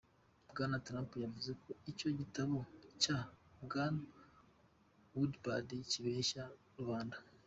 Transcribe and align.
Bwana 0.51 0.77
Trump 0.85 1.09
yavuze 1.25 1.51
ko 1.61 1.69
icyo 1.91 2.09
gitabo 2.19 2.57
cya 3.01 3.19
Bwana 3.63 4.01
Woodward 5.15 5.69
"kibeshya 5.91 6.45
rubanda. 6.79 7.17